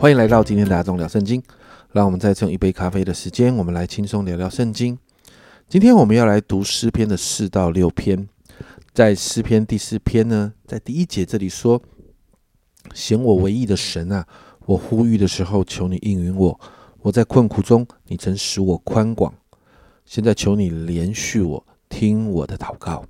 [0.00, 1.42] 欢迎来到今天的大众聊圣经。
[1.90, 4.96] 让我们再用一杯咖啡的时间，我们来轻松聊聊圣经。
[5.68, 8.28] 今天我们要来读诗篇的四到六篇。
[8.94, 11.82] 在诗篇第四篇呢，在第一节这里说
[12.94, 14.24] ：“显我为义的神啊，
[14.66, 16.60] 我呼吁的时候，求你应允我。
[17.00, 19.34] 我在困苦中，你曾使我宽广。
[20.04, 23.04] 现在求你连续我，听我的祷告。”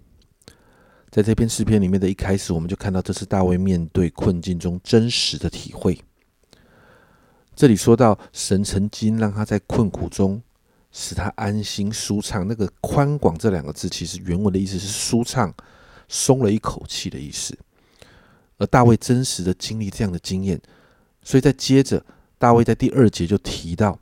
[1.13, 6.01] 在这篇诗篇里面的一开始，我们就看到这是大卫面对困境中真实的体会。
[7.59, 10.41] 这里说到神曾经让他在困苦中
[10.93, 15.53] 使他安心舒畅，那个“宽广”这两个字，其实原文的意思是舒畅、
[16.07, 17.59] 松了一口气的意思。
[18.59, 20.61] 而大卫真实的经历这样的经验，
[21.25, 22.01] 所以在接着
[22.39, 23.99] 大卫在第二节就提到，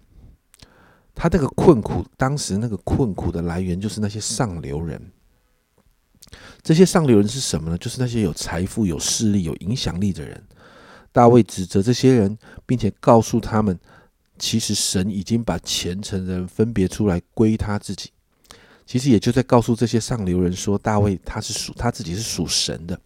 [1.15, 5.01] 他那个困苦，当时那个困苦的来源就是那些上流人。
[6.61, 7.79] 这些上流人是什么呢？
[7.79, 10.45] 就是那些有财富、有势力、有影响力的人。
[11.17, 12.37] 大卫指责这些人，
[12.67, 13.81] 并且告诉他们，
[14.39, 18.11] 其实神已经把虔诚的人分别出来归他自己。
[18.85, 23.01] 其实也就在告诉这些上流人说，大卫他是属他自己是属神的，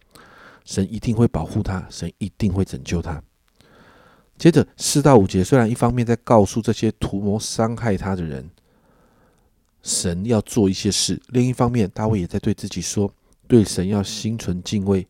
[0.65, 3.23] 神一定会保护他，神一定会拯救他。
[4.37, 8.49] 接着四到五节，虽然一方面在告诉这些图谋伤害他的人，
[9.83, 13.09] 神要做一些事；另一方面，大卫也在对自己说。
[13.47, 15.07] 对神要心存敬畏，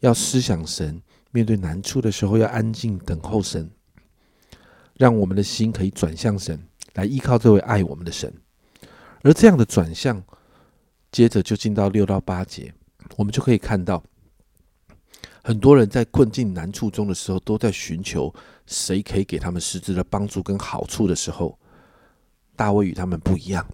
[0.00, 1.00] 要思想神。
[1.30, 3.70] 面对难处的时候，要安静等候神，
[4.94, 6.60] 让我们的心可以转向神，
[6.94, 8.32] 来依靠这位爱我们的神。
[9.22, 10.22] 而这样的转向，
[11.12, 12.72] 接着就进到六到八节，
[13.16, 14.02] 我们就可以看到，
[15.42, 18.34] 很多人在困境难处中的时候，都在寻求
[18.66, 21.58] 谁可以给他们实质的帮助跟好处的时候，
[22.56, 23.66] 大卫与他们不一样。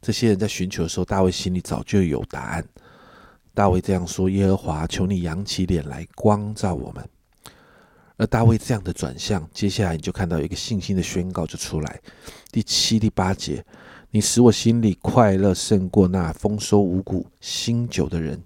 [0.00, 2.64] 这些人在寻求的时候，大卫心里早就有答案。
[3.54, 7.08] 大卫这样说：“耶和华，求你扬起脸来光照我们。”
[8.18, 12.00] 而大卫这样的转向，接下来你就看到一个信心的宣告就出来。
[12.50, 13.64] 第七、第八节
[14.10, 18.40] ：“你使我心里快乐胜过那丰收五谷新酒的人，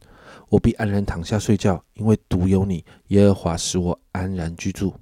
[0.51, 4.95] 我必安然躺下睡觉，因为独有你，耶和华使我安然居住。”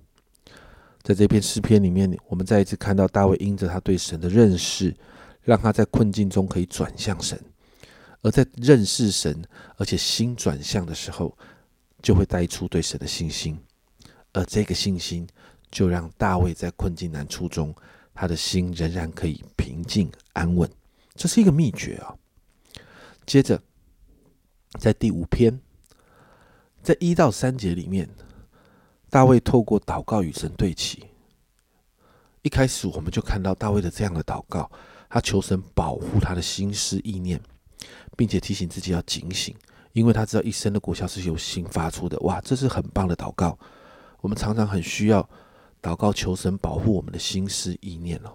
[1.03, 4.93] 在这篇诗篇里面，我们再一次看到大卫因着他对神的认识，
[5.43, 7.41] 让他在困境中可以转向神。
[8.23, 9.45] 而在认识神，
[9.77, 11.37] 而且心转向的时候，
[12.03, 13.59] 就会带出对神的信心，
[14.33, 15.27] 而这个信心
[15.71, 17.75] 就让大卫在困境难处中，
[18.15, 20.69] 他的心仍然可以平静安稳。
[21.15, 22.15] 这是一个秘诀啊。
[23.25, 23.61] 接着，
[24.79, 25.61] 在第五篇，
[26.83, 28.09] 在一到三节里面，
[29.11, 31.05] 大卫透过祷告与神对齐。
[32.43, 34.71] 一开始我们就看到大卫的这样的祷告，
[35.09, 37.41] 他求神保护他的心思意念。
[38.17, 39.55] 并且提醒自己要警醒，
[39.93, 42.19] 因为他知道一生的果效是由心发出的。
[42.21, 43.57] 哇，这是很棒的祷告。
[44.23, 45.29] 我们常常很需要
[45.83, 48.33] 祷告求神保护我们的心思意念哦。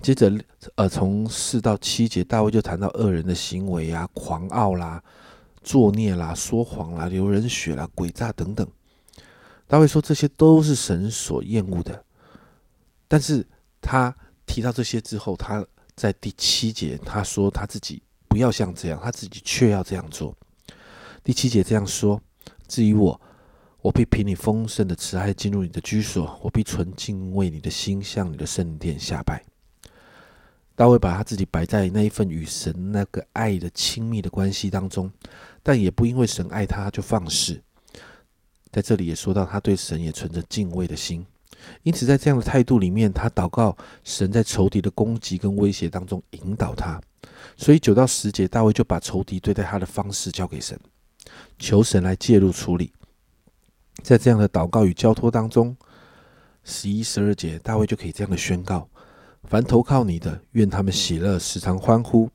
[0.00, 0.32] 接着，
[0.76, 5.02] 呃，从四到七节，大卫就谈到恶人的行为啊，狂傲啦、
[5.62, 8.66] 作孽啦、说谎啦、流人血啦、诡诈等等。
[9.66, 12.04] 大卫说这些都是神所厌恶的。
[13.08, 13.46] 但是
[13.80, 14.14] 他
[14.46, 15.64] 提到这些之后，他
[15.94, 18.02] 在第七节他说他自己。
[18.32, 20.34] 不要像这样，他自己却要这样做。
[21.22, 22.18] 第七节这样说
[22.66, 23.20] ：“至于我，
[23.82, 29.44] 我必凭你丰盛的慈爱进入你的居所，我必存敬畏你的心向你的圣殿下拜。”
[30.74, 35.12] 大卫把他自己摆在那一份与神那个爱的亲密的关系当中，
[35.62, 37.62] 但也不因为神爱他就放肆。
[38.70, 41.26] 在这里也说到，他对神也存着敬畏的心。
[41.82, 46.98] 因此，在这样的态度里面，他祷告神在仇敌的攻击跟威胁当中引导他。
[47.56, 50.78] 所以九到十节，大卫就把仇敌对待他的方式交给神，
[51.58, 52.92] 求神来介入处理。
[54.02, 55.76] 在这样的祷告与交托当中，
[56.64, 58.88] 十一、十二节，大卫就可以这样的宣告：
[59.44, 62.28] 凡投靠你的，愿他们喜乐，时常欢呼，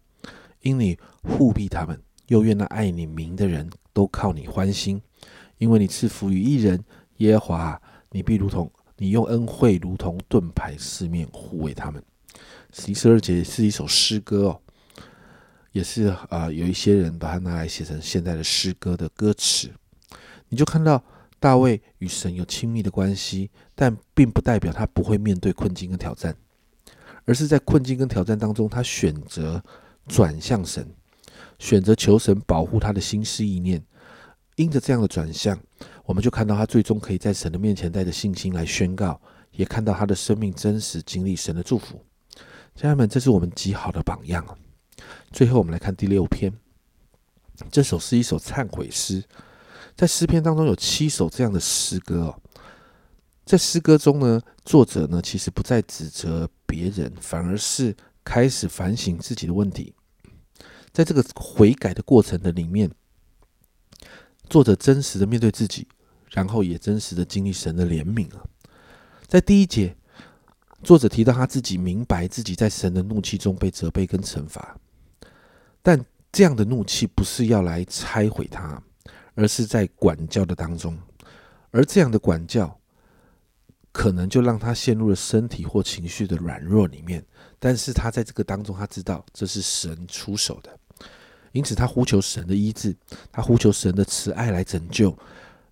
[0.62, 5.02] 因你护庇他们；又愿那爱你名的人都靠你欢心，
[5.58, 6.84] 因为你赐福于一人，
[7.18, 7.82] 耶和华，
[8.12, 12.02] 你必如同你用恩惠如同盾牌四面护卫他们。
[12.72, 14.62] 十一、十二节是一首诗歌哦。
[15.78, 19.70] 也是啊，有一些人把它拿来写成现在的诗歌的歌词，
[20.50, 21.04] 你就看到
[21.40, 26.36] 大卫与神有亲密的关系，但并不代表他不会面对困境跟挑战，
[27.26, 29.64] 而是在困境跟挑战当中，他选择
[30.08, 30.84] 转向神，
[31.60, 33.80] 选择求神保护他的心思意念。
[34.56, 35.56] 因着这样的转向，
[36.06, 39.22] 我们就看到他最终可以在神的面前带着信心来宣告，
[39.52, 42.04] 也看到他的生命真实经历神的祝福。
[42.74, 44.58] 家人们，这是我们极好的榜样啊！
[45.32, 46.54] 最后，我们来看第六篇。
[47.72, 49.24] 这首是一首忏悔诗，
[49.96, 52.42] 在诗篇当中有七首这样的诗歌哦。
[53.46, 59.96] 在诗歌中呢，作者呢其实不再指责别人，反而是开始反省自己的问题。
[60.92, 62.92] 在这个悔改的过程的里面，
[64.50, 65.88] 作者真实的面对自己，
[66.30, 68.44] 然后也真实的经历神的怜悯啊。
[69.26, 69.96] 在第一节，
[70.84, 74.78] 作者提到他自己明白自己在神的怒气中被责备跟惩罚，
[75.82, 78.82] 但这样的怒气不是要来拆毁他，
[79.36, 80.98] 而是在管教的当中，
[81.72, 82.80] 而这样的管教。
[83.94, 87.26] 可能就让他陷入了身体或情绪的软弱里面，
[87.58, 90.70] 但是他在这个当中，他知道这是神出手的，
[91.52, 92.96] 因此他呼求神的医治，
[93.32, 95.18] 他呼求神的慈爱来拯救。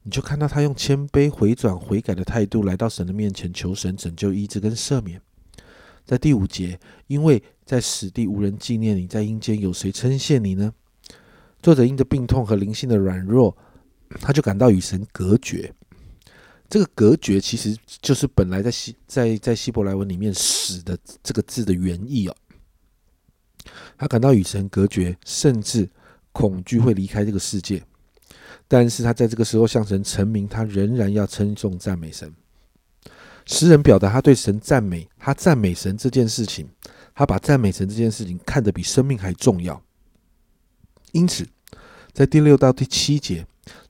[0.02, 5.22] 你就看到他用谦卑、回转、悔改的态度来到神的面前，求神拯救、医治跟赦免。
[6.06, 10.72] 在第五节，因为在死地无人纪念你，在阴间有谁称谢你呢？
[11.62, 13.58] 作者因着病痛和灵性的软弱，
[14.22, 15.74] 他就感到与神隔绝。
[16.70, 22.36] 这个隔绝其实就是本来在希在在希伯来文里面“死”的这个字的原意哦。
[23.98, 25.90] 他感到与神隔绝，甚至
[26.32, 27.84] 恐惧会离开这个世界。
[28.68, 32.34] 但是他在这个时候向神成名，他仍然要称颂赞美神。
[33.46, 36.68] 诗人表达他对神赞美，他赞美神这件事情，
[37.14, 39.82] 他把赞美神这件事情看得比生命还重要。
[41.12, 41.48] 因此，
[42.14, 43.46] 在第六到第七节。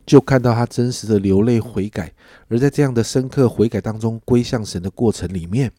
[0.05, 2.13] 就看到他真实的流泪悔改，
[2.47, 5.71] 而在这样的深刻悔改当中归向神的过程里面，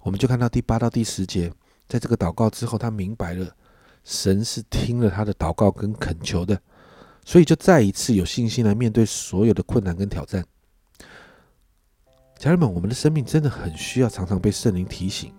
[0.00, 1.50] 我们就看到第八到第十节，
[1.88, 3.50] 在这个祷告之后，他明白了
[4.04, 6.60] 神是听了他的祷告跟恳求的，
[7.24, 10.44] 所以就再一次有信心来面对所有的困难跟挑战。
[12.38, 15.32] 家人们，我们的生命真的很需要常常被圣灵提醒，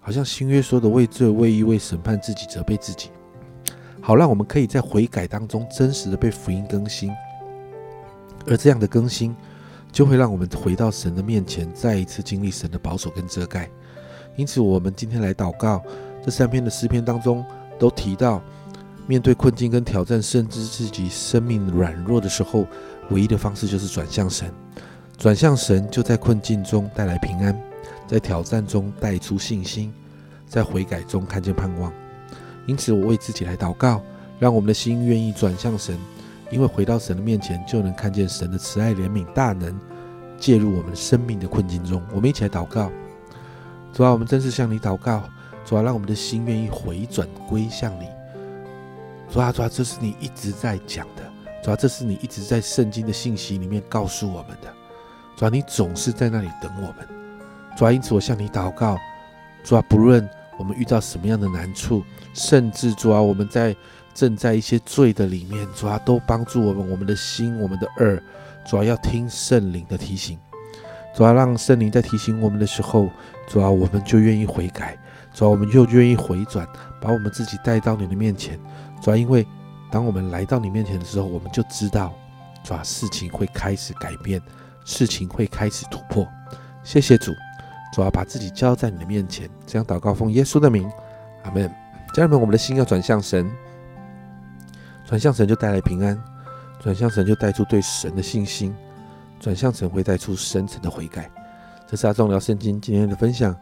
[0.00, 3.10] 好像新约说的为罪、为义、为审判自己、责备自己。
[4.00, 7.10] 好，让我们可以在悔改当中真实的被福音更新，
[8.46, 9.34] 而这样的更新
[9.90, 13.68] 就会让我们回到神的面前，再一次经历神的保守跟遮盖。
[14.36, 15.82] 因此，我们今天来祷告，
[16.24, 17.44] 这三篇的诗篇当中
[17.76, 18.40] 都提到，
[19.08, 22.66] 面对困境跟挑战，甚至自己生命软弱的时候，
[23.10, 24.48] 唯一的方式就是转向神。
[25.18, 27.56] 转向神，就在困境中带来平安，
[28.08, 29.92] 在挑战中带出信心，
[30.48, 31.92] 在悔改中看见盼望。
[32.66, 34.02] 因此，我为自己来祷告，
[34.38, 35.96] 让我们的心愿意转向神，
[36.50, 39.78] 因为回到神的面前，就能看见神的慈爱、怜悯、大能
[40.40, 42.02] 介入我们生命的困境中。
[42.12, 42.90] 我们一起来祷告，
[43.92, 45.22] 主啊，我们真是向你祷告，
[45.64, 48.06] 主啊，让我们的心愿意回转归向你。
[49.30, 51.22] 主啊，主啊，这是你一直在讲的，
[51.62, 54.81] 主啊，这是你一直在圣经的信息里面告诉我们的。
[55.42, 57.04] 主啊，你总是在那里等我们。
[57.76, 58.96] 主啊，因此我向你祷告，
[59.64, 60.28] 主啊，不论。
[60.56, 62.04] 我们遇到什么样的难处，
[62.34, 63.74] 甚至主啊，我们在
[64.14, 68.22] 正在一些罪的里面，主啊，都帮助我们，我们的心，我们的耳，
[68.64, 70.38] 主要要听圣灵的提醒，
[71.12, 73.08] 主要让圣灵在提醒我们的时候，
[73.48, 74.96] 主要我们就愿意悔改，
[75.34, 76.68] 主要我们就愿意回转，
[77.00, 78.60] 把我们自己带到你的面前，
[79.02, 79.44] 主要因为
[79.90, 82.12] 当我们来到你面前的时候，我们就知道，
[82.62, 84.40] 主要事情会开始改变，
[84.84, 86.26] 事情会开始突破。
[86.82, 87.32] 谢谢主。
[87.94, 90.90] 主要把自己交在你的面前，这样祷告奉耶稣的名，
[91.44, 91.68] 阿门。
[92.14, 93.50] 家人们，我们的心要转向神，
[95.04, 96.18] 转向神就带来平安，
[96.80, 98.74] 转向神就带出对神的信心，
[99.38, 101.30] 转向神会带出深层的悔改。
[101.86, 103.54] 这是阿忠聊圣经今天的分享，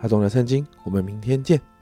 [0.00, 1.73] 阿忠聊圣经，我们明天见。